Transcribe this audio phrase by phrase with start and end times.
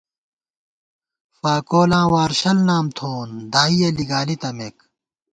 [1.39, 4.77] فاکولاں وارشل نام تھووون، دائیَہ لِگالی تمېک